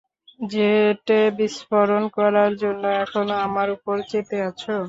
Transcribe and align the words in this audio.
জেটে 0.45 1.19
বিস্ফোরণ 1.37 2.03
করার 2.17 2.51
জন্য 2.61 2.83
এখনো 3.03 3.35
আমার 3.45 3.67
ওপর 3.75 3.95
চেতে 4.09 4.37
আছো? 4.47 4.75